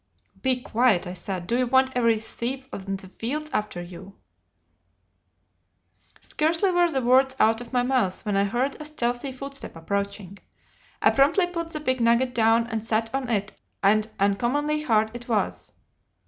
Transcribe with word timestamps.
"'Be 0.41 0.59
quiet!' 0.59 1.05
I 1.05 1.13
said; 1.13 1.45
'do 1.45 1.59
you 1.59 1.67
want 1.67 1.91
every 1.95 2.17
thief 2.17 2.67
on 2.73 2.95
the 2.95 3.07
fields 3.07 3.51
after 3.53 3.83
you?' 3.83 4.15
"Scarcely 6.19 6.71
were 6.71 6.89
the 6.89 7.03
words 7.03 7.35
out 7.39 7.61
of 7.61 7.71
my 7.71 7.83
mouth 7.83 8.25
when 8.25 8.35
I 8.35 8.45
heard 8.45 8.81
a 8.81 8.85
stealthy 8.85 9.31
footstep 9.31 9.75
approaching. 9.75 10.39
I 11.03 11.11
promptly 11.11 11.45
put 11.45 11.69
the 11.69 11.79
big 11.79 12.01
nugget 12.01 12.33
down 12.33 12.65
and 12.65 12.83
sat 12.83 13.13
on 13.13 13.29
it, 13.29 13.51
and 13.83 14.09
uncommonly 14.19 14.81
hard 14.81 15.11
it 15.13 15.27
was. 15.27 15.71